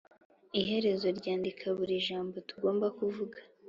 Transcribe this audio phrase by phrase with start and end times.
[0.59, 3.37] iherezo ryandika buri jambo tugomba kuvuga,